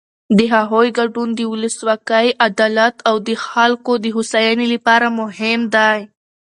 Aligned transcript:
د 0.37 0.39
هغوی 0.53 0.87
ګډون 0.99 1.29
د 1.35 1.39
ولسواکۍ، 1.51 2.27
عدالت 2.47 2.95
او 3.09 3.15
د 3.27 3.29
خلکو 3.47 3.91
د 4.03 4.05
هوساینې 4.15 4.67
لپاره 4.73 5.07
مهم 5.19 5.61
دی. 5.75 5.99